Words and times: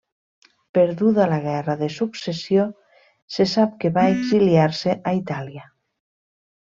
Perduda 0.77 1.27
la 1.33 1.37
guerra 1.43 1.75
de 1.81 1.89
successió 1.97 2.65
se 3.37 3.47
sap 3.55 3.77
que 3.85 3.93
va 3.99 4.07
exiliar-se 4.15 4.97
a 5.13 5.15
Itàlia. 5.19 5.67